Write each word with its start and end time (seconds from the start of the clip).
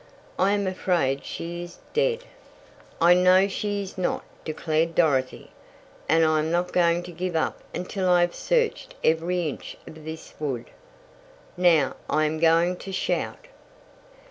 I 0.39 0.53
am 0.53 0.65
afraid 0.65 1.23
she 1.23 1.61
is 1.61 1.77
dead." 1.93 2.23
"I 2.99 3.13
know 3.13 3.47
she 3.47 3.83
is 3.83 3.99
not," 3.99 4.23
declared 4.43 4.95
Dorothy, 4.95 5.51
"and 6.09 6.25
I 6.25 6.39
am 6.39 6.49
not 6.49 6.73
going 6.73 7.03
to 7.03 7.11
give 7.11 7.35
up 7.35 7.59
until 7.71 8.09
I 8.09 8.21
have 8.21 8.33
searched 8.33 8.95
every 9.03 9.47
inch 9.47 9.77
of 9.85 10.03
this 10.03 10.33
wood. 10.39 10.71
Now 11.55 11.97
I 12.09 12.25
am 12.25 12.39
going 12.39 12.77
to 12.77 12.91
shout!" 12.91 13.45